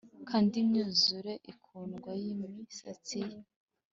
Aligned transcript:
kandi 0.29 0.53
imyuzure 0.63 1.33
ikundwa 1.53 2.11
yimisatsi 2.23 3.17
ye. 3.29 3.37